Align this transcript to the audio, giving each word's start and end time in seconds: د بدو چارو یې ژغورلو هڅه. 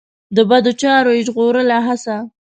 د 0.35 0.37
بدو 0.49 0.71
چارو 0.81 1.11
یې 1.17 1.21
ژغورلو 1.27 1.77
هڅه. 1.87 2.15